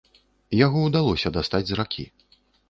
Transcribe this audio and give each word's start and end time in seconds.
Яго 0.65 0.79
ўдалося 0.87 1.33
дастаць 1.37 1.63
з 1.73 1.79
ракі. 1.81 2.09